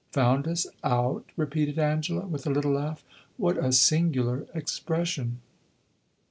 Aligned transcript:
"Found 0.13 0.47
us 0.47 0.65
out?" 0.83 1.25
repeated 1.37 1.77
Angela, 1.77 2.25
with 2.25 2.47
a 2.47 2.49
little 2.49 2.71
laugh. 2.71 3.03
"What 3.37 3.55
a 3.63 3.71
singular 3.71 4.47
expression!" 4.51 5.41